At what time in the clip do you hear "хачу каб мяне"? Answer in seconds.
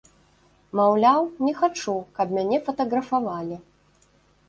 1.61-2.57